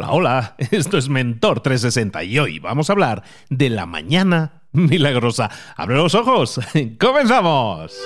[0.00, 5.50] Hola, hola, esto es Mentor 360 y hoy vamos a hablar de la mañana milagrosa.
[5.76, 6.58] ¡Abre los ojos!
[6.98, 8.00] ¡Comenzamos!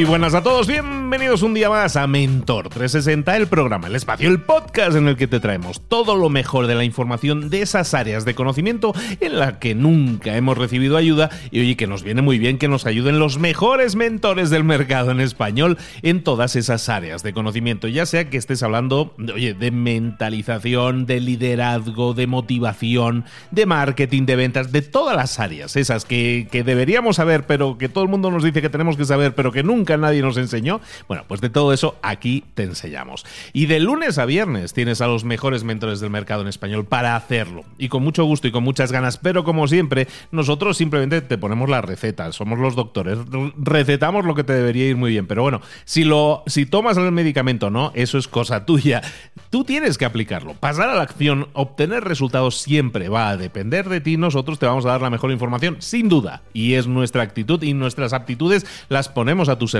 [0.00, 4.30] Muy buenas a todos, bienvenidos un día más a Mentor 360, el programa, el espacio,
[4.30, 7.92] el podcast en el que te traemos todo lo mejor de la información de esas
[7.92, 12.22] áreas de conocimiento en la que nunca hemos recibido ayuda y oye que nos viene
[12.22, 16.88] muy bien que nos ayuden los mejores mentores del mercado en español en todas esas
[16.88, 23.26] áreas de conocimiento, ya sea que estés hablando, oye, de mentalización, de liderazgo, de motivación,
[23.50, 27.90] de marketing, de ventas, de todas las áreas, esas que, que deberíamos saber, pero que
[27.90, 30.36] todo el mundo nos dice que tenemos que saber, pero que nunca nunca nadie nos
[30.36, 30.80] enseñó.
[31.08, 33.24] Bueno, pues de todo eso aquí te enseñamos.
[33.52, 37.16] Y de lunes a viernes tienes a los mejores mentores del mercado en español para
[37.16, 37.64] hacerlo.
[37.78, 41.68] Y con mucho gusto y con muchas ganas, pero como siempre, nosotros simplemente te ponemos
[41.68, 43.18] la receta, somos los doctores,
[43.56, 45.26] recetamos lo que te debería ir muy bien.
[45.26, 49.02] Pero bueno, si, lo, si tomas el medicamento no, eso es cosa tuya.
[49.50, 50.54] Tú tienes que aplicarlo.
[50.54, 54.16] Pasar a la acción, obtener resultados siempre va a depender de ti.
[54.16, 56.42] Nosotros te vamos a dar la mejor información, sin duda.
[56.52, 59.79] Y es nuestra actitud y nuestras aptitudes las ponemos a tu servicio.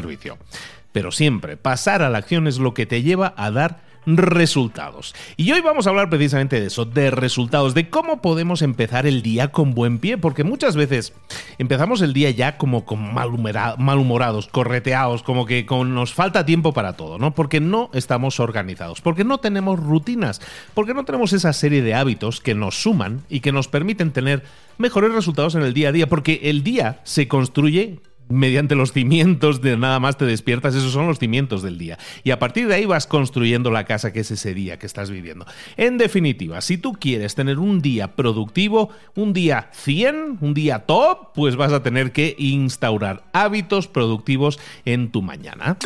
[0.93, 5.15] Pero siempre, pasar a la acción es lo que te lleva a dar resultados.
[5.37, 9.23] Y hoy vamos a hablar precisamente de eso, de resultados, de cómo podemos empezar el
[9.23, 11.12] día con buen pie, porque muchas veces
[11.59, 16.95] empezamos el día ya como con malhumorados, correteados, como que con, nos falta tiempo para
[16.95, 17.34] todo, ¿no?
[17.34, 20.41] Porque no estamos organizados, porque no tenemos rutinas,
[20.75, 24.43] porque no tenemos esa serie de hábitos que nos suman y que nos permiten tener
[24.78, 29.61] mejores resultados en el día a día, porque el día se construye mediante los cimientos
[29.61, 31.98] de nada más te despiertas, esos son los cimientos del día.
[32.25, 35.11] Y a partir de ahí vas construyendo la casa que es ese día que estás
[35.11, 35.45] viviendo.
[35.77, 41.32] En definitiva, si tú quieres tener un día productivo, un día 100, un día top,
[41.34, 45.77] pues vas a tener que instaurar hábitos productivos en tu mañana.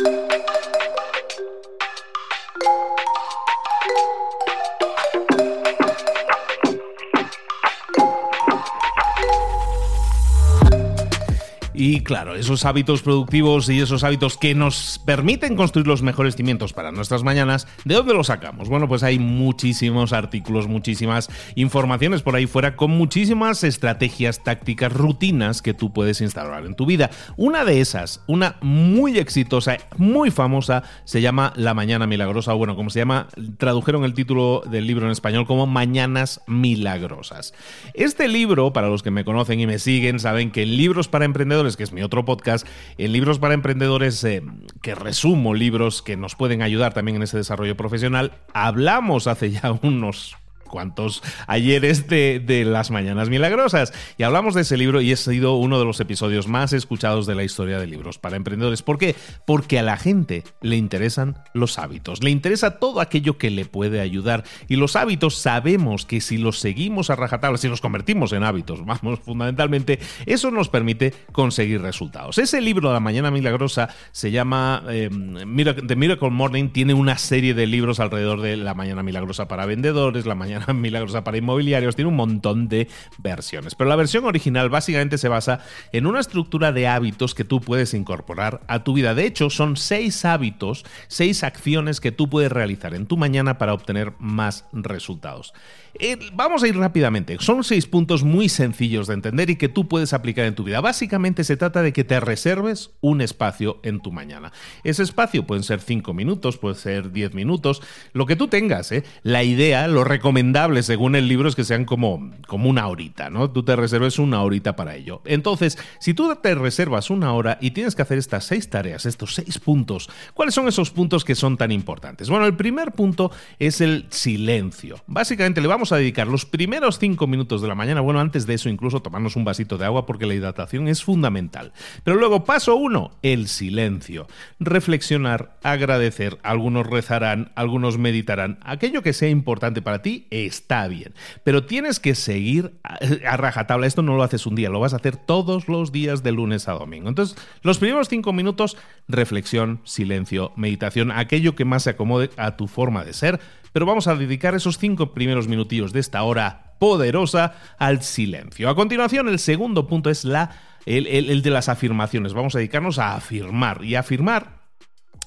[11.77, 16.71] Y claro, esos hábitos productivos y esos hábitos que nos permiten construir los mejores cimientos
[16.71, 18.69] para nuestras mañanas, ¿de dónde los sacamos?
[18.69, 25.61] Bueno, pues hay muchísimos artículos, muchísimas informaciones por ahí fuera con muchísimas estrategias, tácticas, rutinas
[25.61, 27.09] que tú puedes instalar en tu vida.
[27.35, 32.77] Una de esas, una muy exitosa, muy famosa, se llama La Mañana Milagrosa, o bueno,
[32.77, 37.53] como se llama, tradujeron el título del libro en español como Mañanas Milagrosas.
[37.93, 41.64] Este libro, para los que me conocen y me siguen, saben que libros para emprendedores
[41.75, 42.67] que es mi otro podcast,
[42.99, 44.43] en Libros para Emprendedores, eh,
[44.81, 49.71] que resumo libros que nos pueden ayudar también en ese desarrollo profesional, hablamos hace ya
[49.81, 53.93] unos cuantos ayeres de, de, las Mañanas Milagrosas.
[54.17, 57.35] Y hablamos de ese libro y ha sido uno de los episodios más escuchados de
[57.35, 58.81] la historia de libros para emprendedores.
[58.81, 59.15] ¿Por qué?
[59.45, 64.01] Porque a la gente le interesan los hábitos, le interesa todo aquello que le puede
[64.01, 64.43] ayudar.
[64.67, 68.85] Y los hábitos sabemos que si los seguimos a rajatabla, si los convertimos en hábitos,
[68.85, 72.37] vamos, fundamentalmente, eso nos permite conseguir resultados.
[72.37, 77.67] Ese libro, La Mañana Milagrosa, se llama eh, The Miracle Morning, tiene una serie de
[77.67, 82.15] libros alrededor de La Mañana Milagrosa para vendedores, La Mañana milagrosa para inmobiliarios, tiene un
[82.15, 83.75] montón de versiones.
[83.75, 85.59] Pero la versión original básicamente se basa
[85.91, 89.13] en una estructura de hábitos que tú puedes incorporar a tu vida.
[89.13, 93.73] De hecho, son seis hábitos, seis acciones que tú puedes realizar en tu mañana para
[93.73, 95.53] obtener más resultados.
[95.99, 97.37] Eh, vamos a ir rápidamente.
[97.39, 100.81] Son seis puntos muy sencillos de entender y que tú puedes aplicar en tu vida.
[100.81, 104.51] Básicamente se trata de que te reserves un espacio en tu mañana.
[104.83, 107.81] Ese espacio pueden ser cinco minutos, puede ser diez minutos,
[108.13, 108.91] lo que tú tengas.
[108.91, 109.03] ¿eh?
[109.23, 113.49] La idea, lo recomendable según el libro es que sean como, como una horita, ¿no?
[113.51, 115.21] Tú te reserves una horita para ello.
[115.25, 119.35] Entonces, si tú te reservas una hora y tienes que hacer estas seis tareas, estos
[119.35, 122.29] seis puntos, ¿cuáles son esos puntos que son tan importantes?
[122.29, 125.01] Bueno, el primer punto es el silencio.
[125.07, 128.53] Básicamente le vamos a dedicar los primeros cinco minutos de la mañana, bueno, antes de
[128.53, 131.73] eso incluso tomarnos un vasito de agua porque la hidratación es fundamental.
[132.03, 134.27] Pero luego, paso uno, el silencio.
[134.59, 138.59] Reflexionar, agradecer, algunos rezarán, algunos meditarán.
[138.63, 143.87] Aquello que sea importante para ti está bien, pero tienes que seguir a, rajatabla.
[143.87, 146.67] Esto no lo haces un día, lo vas a hacer todos los días de lunes
[146.67, 147.09] a domingo.
[147.09, 148.77] Entonces, los primeros cinco minutos,
[149.07, 153.39] reflexión, silencio, meditación, aquello que más se acomode a tu forma de ser
[153.75, 158.69] pero vamos a dedicar esos cinco primeros minutillos de esta hora poderosa al silencio.
[158.69, 162.33] A continuación, el segundo punto es la, el, el de las afirmaciones.
[162.33, 163.83] Vamos a dedicarnos a afirmar.
[163.83, 164.61] Y afirmar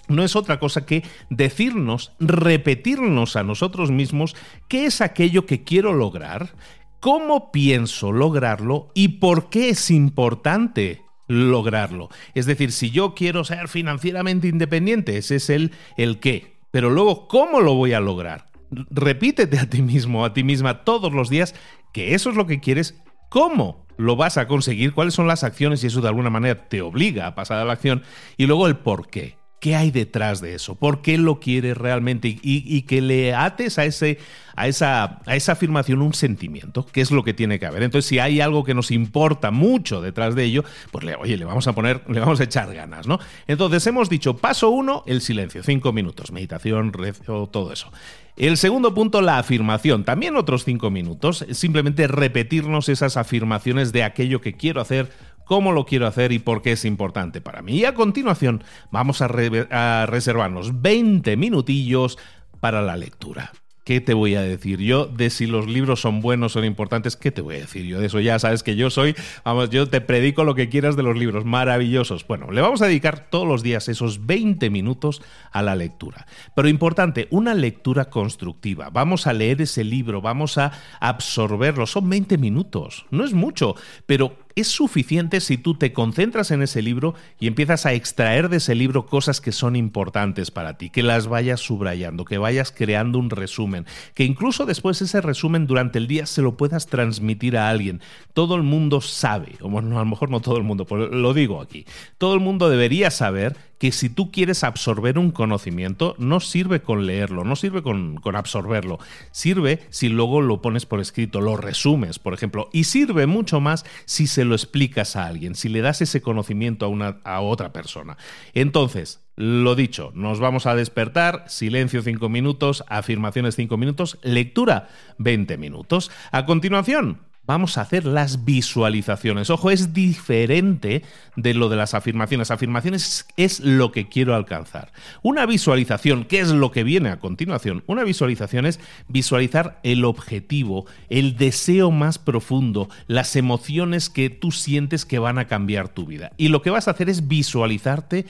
[0.08, 4.34] no es otra cosa que decirnos, repetirnos a nosotros mismos
[4.66, 6.54] qué es aquello que quiero lograr,
[7.00, 12.08] cómo pienso lograrlo y por qué es importante lograrlo.
[12.32, 16.57] Es decir, si yo quiero ser financieramente independiente, ese es el, el qué.
[16.70, 18.50] Pero luego, ¿cómo lo voy a lograr?
[18.70, 21.54] Repítete a ti mismo, a ti misma todos los días
[21.92, 23.00] que eso es lo que quieres,
[23.30, 26.82] cómo lo vas a conseguir, cuáles son las acciones y eso de alguna manera te
[26.82, 28.02] obliga a pasar a la acción
[28.36, 29.37] y luego el por qué.
[29.60, 30.76] ¿Qué hay detrás de eso?
[30.76, 32.38] ¿Por qué lo quieres realmente?
[32.42, 34.18] Y, que le ates a, ese,
[34.54, 37.82] a, esa, a esa afirmación un sentimiento, que es lo que tiene que haber.
[37.82, 41.44] Entonces, si hay algo que nos importa mucho detrás de ello, pues le, oye, le
[41.44, 43.18] vamos a poner, le vamos a echar ganas, ¿no?
[43.48, 47.90] Entonces, hemos dicho, paso uno, el silencio, cinco minutos, meditación, rezo, todo eso.
[48.38, 50.04] El segundo punto, la afirmación.
[50.04, 51.44] También otros cinco minutos.
[51.50, 55.10] Simplemente repetirnos esas afirmaciones de aquello que quiero hacer
[55.48, 57.78] cómo lo quiero hacer y por qué es importante para mí.
[57.78, 58.62] Y a continuación
[58.92, 62.18] vamos a, reservarnos 20 minutillos
[62.60, 63.50] para la lectura.
[63.82, 67.16] ¿Qué te voy a decir yo de si los libros son buenos, son importantes?
[67.16, 68.20] ¿Qué te voy a decir yo de eso?
[68.20, 71.46] Ya sabes que yo soy, vamos, yo te predico lo que quieras de los libros,
[71.46, 72.26] maravillosos.
[72.26, 76.26] Bueno, le vamos a dedicar todos los días esos 20 minutos a la lectura.
[76.54, 78.90] Pero importante, una lectura constructiva.
[78.90, 81.86] Vamos a leer ese libro, vamos a absorberlo.
[81.86, 83.74] Son 20 minutos, no es mucho,
[84.04, 88.58] pero es suficiente si tú te concentras en ese libro y empiezas a extraer de
[88.58, 93.18] ese libro cosas que son importantes para ti, que las vayas subrayando, que vayas creando
[93.18, 97.68] un resumen, que incluso después ese resumen durante el día se lo puedas transmitir a
[97.68, 98.00] alguien.
[98.32, 101.34] Todo el mundo sabe, o bueno, a lo mejor no todo el mundo, pero lo
[101.34, 101.86] digo aquí,
[102.18, 107.06] todo el mundo debería saber que si tú quieres absorber un conocimiento, no sirve con
[107.06, 108.98] leerlo, no sirve con, con, absorberlo,
[109.30, 113.84] sirve si luego lo pones por escrito, lo resumes, por ejemplo, y sirve mucho más
[114.04, 117.72] si se lo explicas a alguien, si le das ese conocimiento a, una, a otra
[117.72, 118.16] persona.
[118.52, 124.88] Entonces, lo dicho, nos vamos a despertar, silencio 5 minutos, afirmaciones 5 minutos, lectura
[125.18, 126.10] 20 minutos.
[126.32, 129.48] A continuación, vamos a hacer las visualizaciones.
[129.48, 131.02] Ojo, es diferente
[131.34, 132.50] de lo de las afirmaciones.
[132.50, 134.92] Afirmaciones es lo que quiero alcanzar.
[135.22, 137.82] Una visualización, ¿qué es lo que viene a continuación?
[137.86, 138.78] Una visualización es
[139.08, 145.46] visualizar el objetivo, el deseo más profundo, las emociones que tú sientes que van a
[145.46, 146.32] cambiar tu vida.
[146.36, 148.26] Y lo que vas a hacer es visualizarte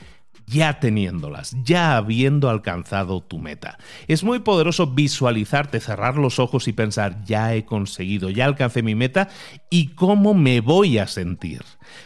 [0.49, 3.79] ya teniéndolas, ya habiendo alcanzado tu meta.
[4.07, 8.95] Es muy poderoso visualizarte, cerrar los ojos y pensar, ya he conseguido, ya alcancé mi
[8.95, 9.29] meta
[9.71, 11.63] y cómo me voy a sentir.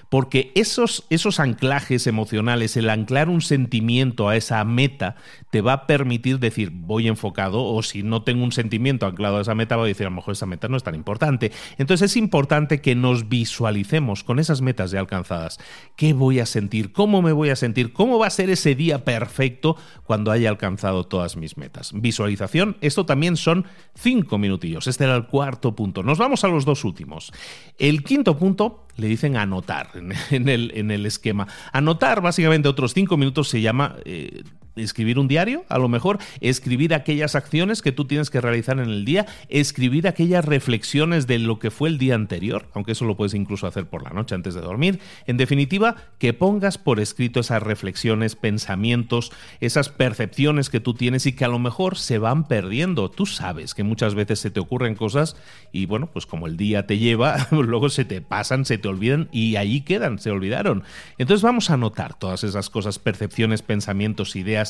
[0.08, 5.16] Porque esos, esos anclajes emocionales, el anclar un sentimiento a esa meta,
[5.50, 9.42] te va a permitir decir, voy enfocado, o si no tengo un sentimiento anclado a
[9.42, 11.52] esa meta, voy a decir, a lo mejor esa meta no es tan importante.
[11.78, 15.58] Entonces es importante que nos visualicemos con esas metas ya alcanzadas.
[15.96, 16.92] ¿Qué voy a sentir?
[16.92, 17.92] ¿Cómo me voy a sentir?
[17.92, 21.92] ¿Cómo va ser ese día perfecto cuando haya alcanzado todas mis metas?
[21.94, 24.86] Visualización, esto también son cinco minutillos.
[24.88, 26.02] Este era el cuarto punto.
[26.02, 27.32] Nos vamos a los dos últimos.
[27.78, 30.12] El quinto punto le dicen anotar en,
[30.48, 31.46] el, en el esquema.
[31.72, 34.42] Anotar básicamente otros cinco minutos se llama eh,
[34.76, 38.88] escribir un diario, a lo mejor escribir aquellas acciones que tú tienes que realizar en
[38.88, 43.16] el día, escribir aquellas reflexiones de lo que fue el día anterior, aunque eso lo
[43.16, 45.00] puedes incluso hacer por la noche antes de dormir.
[45.26, 51.32] En definitiva, que pongas por escrito esas reflexiones, pensamientos, esas percepciones que tú tienes y
[51.32, 53.10] que a lo mejor se van perdiendo.
[53.10, 55.36] Tú sabes que muchas veces se te ocurren cosas
[55.72, 59.28] y bueno, pues como el día te lleva, luego se te pasan, se te olvidan
[59.32, 60.84] y ahí quedan, se olvidaron.
[61.18, 64.61] Entonces vamos a anotar todas esas cosas, percepciones, pensamientos, ideas,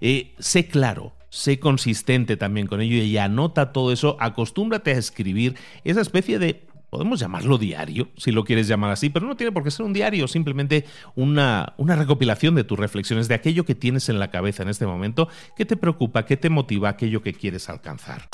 [0.00, 5.56] eh, sé claro, sé consistente también con ello y anota todo eso, acostúmbrate a escribir
[5.84, 9.62] esa especie de podemos llamarlo diario, si lo quieres llamar así, pero no tiene por
[9.62, 14.08] qué ser un diario, simplemente una, una, recopilación de tus reflexiones, de aquello que tienes
[14.08, 17.68] en la cabeza en este momento, que te preocupa, que te motiva, aquello que quieres
[17.68, 18.28] alcanzar.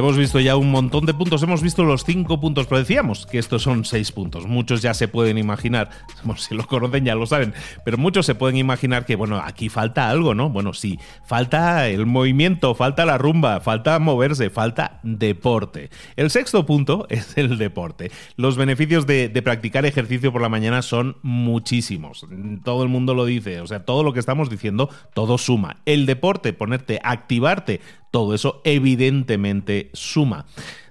[0.00, 3.38] Hemos visto ya un montón de puntos, hemos visto los cinco puntos, pero decíamos que
[3.38, 4.46] estos son seis puntos.
[4.46, 5.90] Muchos ya se pueden imaginar,
[6.38, 7.52] si lo conocen ya lo saben,
[7.84, 10.48] pero muchos se pueden imaginar que, bueno, aquí falta algo, ¿no?
[10.48, 15.90] Bueno, sí, falta el movimiento, falta la rumba, falta moverse, falta deporte.
[16.16, 18.10] El sexto punto es el deporte.
[18.36, 22.26] Los beneficios de, de practicar ejercicio por la mañana son muchísimos.
[22.64, 25.76] Todo el mundo lo dice, o sea, todo lo que estamos diciendo, todo suma.
[25.84, 30.46] El deporte, ponerte, activarte, todo eso evidentemente suma.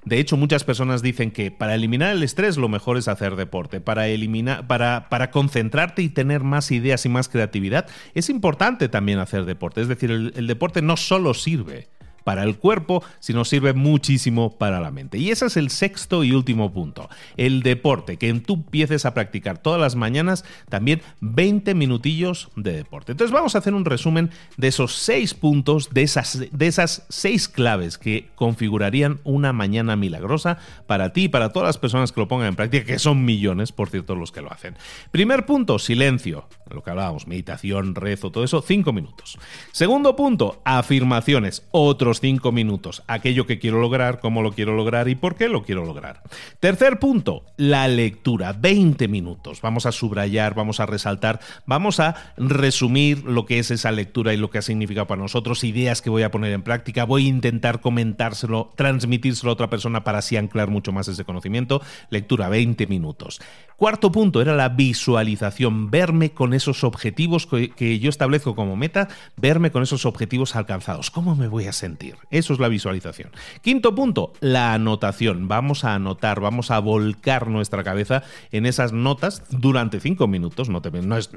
[0.06, 3.82] De hecho, muchas personas dicen que para eliminar el estrés lo mejor es hacer deporte.
[3.82, 9.20] Para, eliminar, para, para concentrarte y tener más ideas y más creatividad, es importante también
[9.20, 9.82] hacer deporte.
[9.82, 11.90] Es decir, el, el deporte no solo sirve
[12.30, 15.18] para el cuerpo, sino sirve muchísimo para la mente.
[15.18, 19.58] Y ese es el sexto y último punto, el deporte, que tú empieces a practicar
[19.58, 23.14] todas las mañanas también 20 minutillos de deporte.
[23.14, 27.48] Entonces vamos a hacer un resumen de esos seis puntos, de esas, de esas seis
[27.48, 32.28] claves que configurarían una mañana milagrosa para ti y para todas las personas que lo
[32.28, 34.76] pongan en práctica, que son millones, por cierto, los que lo hacen.
[35.10, 36.48] Primer punto, silencio.
[36.70, 39.40] Lo que hablábamos, meditación, rezo, todo eso, cinco minutos.
[39.72, 43.04] Segundo punto, afirmaciones, otros cinco minutos.
[43.08, 46.22] Aquello que quiero lograr, cómo lo quiero lograr y por qué lo quiero lograr.
[46.60, 49.62] Tercer punto, la lectura, 20 minutos.
[49.62, 54.38] Vamos a subrayar, vamos a resaltar, vamos a resumir lo que es esa lectura y
[54.38, 57.30] lo que ha significado para nosotros, ideas que voy a poner en práctica, voy a
[57.30, 61.82] intentar comentárselo, transmitírselo a otra persona para así anclar mucho más ese conocimiento.
[62.10, 63.40] Lectura, 20 minutos.
[63.80, 69.08] Cuarto punto era la visualización, verme con esos objetivos que, yo establezco como meta,
[69.38, 71.12] verme con esos objetivos alcanzados.
[71.12, 72.09] ¿Cómo me voy a sentir?
[72.32, 73.32] Eso es la visualización.
[73.62, 75.48] Quinto punto, la anotación.
[75.48, 80.70] Vamos a anotar, vamos a volcar nuestra cabeza en esas notas durante cinco minutos.
[80.70, 80.82] No,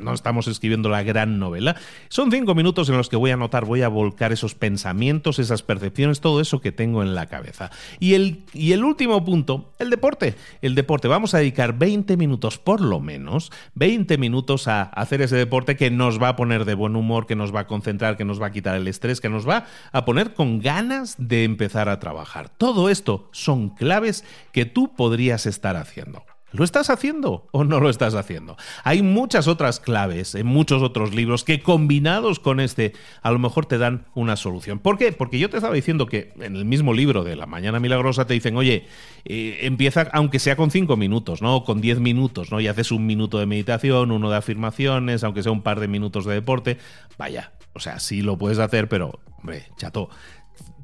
[0.00, 1.76] no, estamos escribiendo la gran novela.
[2.08, 5.62] Son cinco minutos en los que voy a anotar, voy a volcar esos pensamientos, esas
[5.62, 7.70] percepciones, todo eso que tengo en la cabeza.
[8.00, 10.34] Y el, y el último punto, el deporte.
[10.60, 11.08] El deporte.
[11.08, 15.90] Vamos a dedicar 20 minutos por lo menos, 20 minutos a hacer ese deporte que
[15.90, 18.46] nos va a poner de buen humor, que nos va a concentrar, que nos va
[18.46, 22.48] a quitar el estrés, que nos va a poner con ganas de empezar a trabajar.
[22.48, 26.24] Todo esto son claves que tú podrías estar haciendo.
[26.52, 28.58] ¿Lo estás haciendo o no lo estás haciendo?
[28.84, 32.92] Hay muchas otras claves en muchos otros libros que combinados con este
[33.22, 34.78] a lo mejor te dan una solución.
[34.78, 35.12] ¿Por qué?
[35.12, 38.34] Porque yo te estaba diciendo que en el mismo libro de La Mañana Milagrosa te
[38.34, 38.86] dicen, oye,
[39.24, 41.64] eh, empieza aunque sea con cinco minutos, ¿no?
[41.64, 42.60] Con diez minutos, ¿no?
[42.60, 46.26] Y haces un minuto de meditación, uno de afirmaciones, aunque sea un par de minutos
[46.26, 46.76] de deporte.
[47.16, 50.10] Vaya, o sea, sí lo puedes hacer, pero, hombre, chato,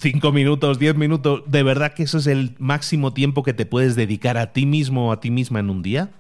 [0.00, 3.96] 5 minutos, 10 minutos, ¿de verdad que eso es el máximo tiempo que te puedes
[3.96, 6.10] dedicar a ti mismo o a ti misma en un día?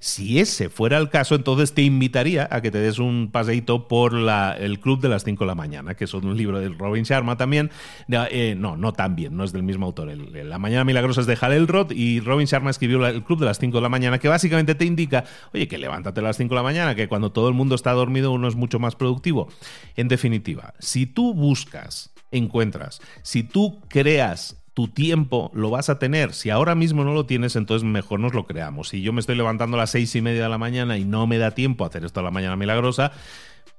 [0.00, 4.12] Si ese fuera el caso, entonces te invitaría a que te des un paseíto por
[4.12, 7.04] la, el Club de las 5 de la mañana, que es un libro de Robin
[7.04, 7.70] Sharma también.
[8.08, 10.08] Eh, no, no también, no es del mismo autor.
[10.08, 13.60] la Mañana Milagrosa es de Halel Roth y Robin Sharma escribió el Club de las
[13.60, 15.24] 5 de la mañana, que básicamente te indica,
[15.54, 17.92] oye, que levántate a las 5 de la mañana, que cuando todo el mundo está
[17.92, 19.48] dormido uno es mucho más productivo.
[19.94, 23.00] En definitiva, si tú buscas encuentras.
[23.22, 26.32] Si tú creas tu tiempo, lo vas a tener.
[26.34, 28.90] Si ahora mismo no lo tienes, entonces mejor nos lo creamos.
[28.90, 31.26] Si yo me estoy levantando a las seis y media de la mañana y no
[31.26, 33.10] me da tiempo a hacer esto a la mañana milagrosa,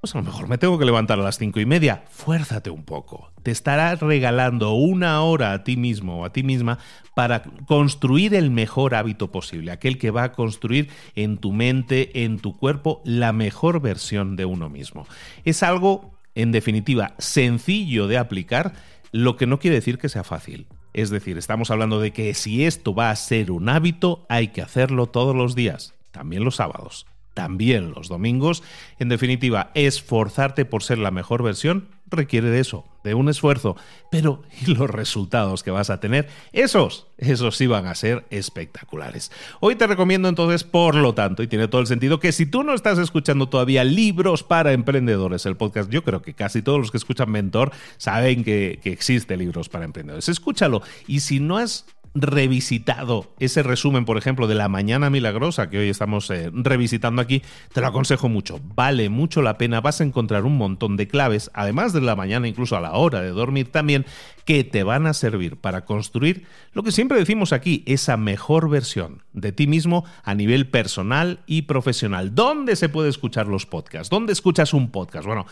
[0.01, 2.03] pues a lo mejor me tengo que levantar a las cinco y media.
[2.09, 3.31] Fuérzate un poco.
[3.43, 6.79] Te estarás regalando una hora a ti mismo o a ti misma
[7.15, 12.39] para construir el mejor hábito posible, aquel que va a construir en tu mente, en
[12.39, 15.05] tu cuerpo, la mejor versión de uno mismo.
[15.43, 18.73] Es algo en definitiva, sencillo de aplicar,
[19.11, 20.67] lo que no quiere decir que sea fácil.
[20.93, 24.61] Es decir, estamos hablando de que si esto va a ser un hábito, hay que
[24.61, 28.63] hacerlo todos los días, también los sábados, también los domingos.
[28.99, 33.75] En definitiva, esforzarte por ser la mejor versión requiere de eso, de un esfuerzo,
[34.11, 39.31] pero los resultados que vas a tener, esos, esos sí van a ser espectaculares.
[39.59, 42.63] Hoy te recomiendo entonces, por lo tanto, y tiene todo el sentido, que si tú
[42.63, 46.91] no estás escuchando todavía libros para emprendedores, el podcast, yo creo que casi todos los
[46.91, 50.29] que escuchan Mentor saben que, que existe libros para emprendedores.
[50.29, 55.79] Escúchalo, y si no has revisitado ese resumen, por ejemplo, de la Mañana Milagrosa que
[55.79, 57.41] hoy estamos eh, revisitando aquí,
[57.73, 58.59] te lo aconsejo mucho.
[58.75, 59.81] Vale mucho la pena.
[59.81, 63.21] Vas a encontrar un montón de claves, además de la mañana, incluso a la hora
[63.21, 64.05] de dormir también,
[64.45, 69.23] que te van a servir para construir lo que siempre decimos aquí, esa mejor versión
[69.33, 72.35] de ti mismo a nivel personal y profesional.
[72.35, 74.09] ¿Dónde se puede escuchar los podcasts?
[74.09, 75.25] ¿Dónde escuchas un podcast?
[75.25, 75.45] Bueno,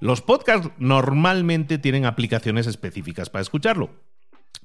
[0.00, 3.90] los podcasts normalmente tienen aplicaciones específicas para escucharlo.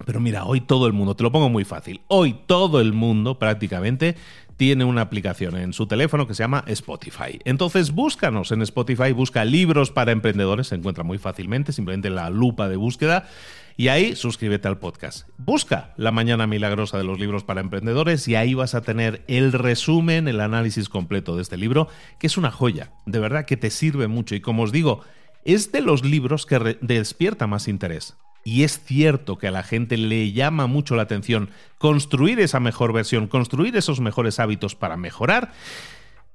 [0.05, 3.39] Pero mira, hoy todo el mundo, te lo pongo muy fácil, hoy todo el mundo
[3.39, 4.15] prácticamente
[4.57, 7.39] tiene una aplicación en su teléfono que se llama Spotify.
[7.45, 12.69] Entonces búscanos en Spotify, busca libros para emprendedores, se encuentra muy fácilmente, simplemente la lupa
[12.69, 13.27] de búsqueda.
[13.75, 15.27] Y ahí suscríbete al podcast.
[15.37, 19.51] Busca la mañana milagrosa de los libros para emprendedores y ahí vas a tener el
[19.51, 21.87] resumen, el análisis completo de este libro,
[22.19, 22.91] que es una joya.
[23.07, 24.35] De verdad que te sirve mucho.
[24.35, 25.01] Y como os digo,
[25.43, 28.15] es de los libros que despierta más interés.
[28.43, 32.93] Y es cierto que a la gente le llama mucho la atención construir esa mejor
[32.93, 35.51] versión, construir esos mejores hábitos para mejorar,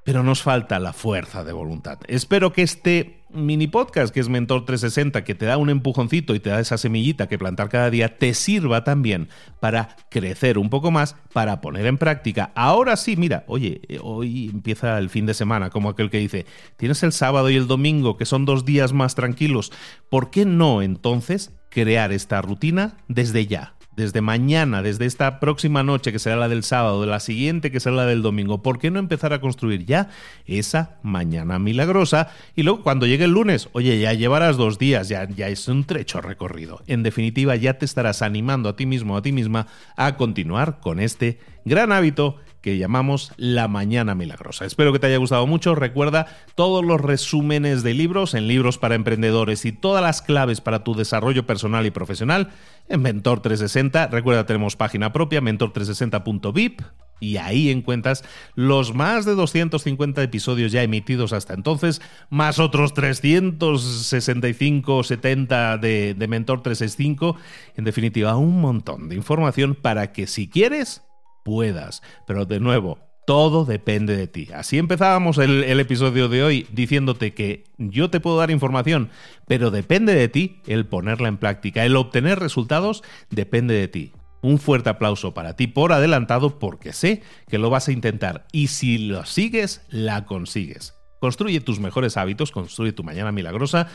[0.04, 1.98] pero nos falta la fuerza de voluntad.
[2.06, 6.40] Espero que este mini podcast, que es Mentor 360, que te da un empujoncito y
[6.40, 9.28] te da esa semillita que plantar cada día, te sirva también
[9.60, 12.52] para crecer un poco más, para poner en práctica.
[12.54, 16.46] Ahora sí, mira, oye, hoy empieza el fin de semana, como aquel que dice,
[16.78, 19.72] tienes el sábado y el domingo, que son dos días más tranquilos,
[20.08, 26.12] ¿por qué no entonces crear esta rutina desde ya desde mañana, desde esta próxima noche
[26.12, 28.92] que será la del sábado, de la siguiente que será la del domingo, ¿por qué
[28.92, 30.08] no empezar a construir ya
[30.46, 32.30] esa mañana milagrosa?
[32.54, 35.82] Y luego cuando llegue el lunes, oye, ya llevarás dos días, ya, ya es un
[35.82, 36.80] trecho recorrido.
[36.86, 41.00] En definitiva, ya te estarás animando a ti mismo, a ti misma, a continuar con
[41.00, 42.36] este gran hábito
[42.68, 44.66] que llamamos La Mañana Milagrosa.
[44.66, 45.74] Espero que te haya gustado mucho.
[45.74, 50.84] Recuerda todos los resúmenes de libros en libros para emprendedores y todas las claves para
[50.84, 52.50] tu desarrollo personal y profesional
[52.90, 54.08] en Mentor 360.
[54.08, 56.82] Recuerda, tenemos página propia, mentor360.vip.
[57.20, 58.22] Y ahí encuentras
[58.54, 66.12] los más de 250 episodios ya emitidos hasta entonces, más otros 365 o 70 de,
[66.12, 67.34] de Mentor 365.
[67.76, 71.07] En definitiva, un montón de información para que si quieres
[71.48, 72.02] puedas.
[72.26, 74.48] Pero de nuevo, todo depende de ti.
[74.54, 79.10] Así empezábamos el, episodio de hoy diciéndote que yo te puedo dar información,
[79.46, 81.84] pero depende de ti el ponerla en práctica.
[81.86, 84.12] El obtener resultados depende de ti.
[84.42, 88.68] Un fuerte aplauso para ti por adelantado porque sé que lo vas a intentar y
[88.68, 90.94] si lo sigues, la consigues.
[91.18, 93.88] Construye tus mejores hábitos, construye tu mañana milagrosa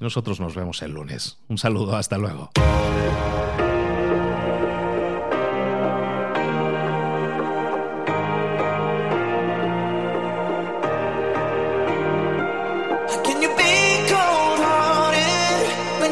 [0.00, 1.38] y nosotros nos vemos el lunes.
[1.48, 2.50] Un saludo, hasta luego.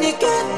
[0.08, 0.57] again